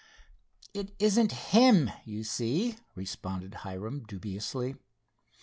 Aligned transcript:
"It 0.73 0.95
isn't 0.97 1.31
him, 1.31 1.91
you 2.05 2.23
see," 2.23 2.75
responded 2.95 3.53
Hiram 3.61 4.01
dubiously. 4.07 4.77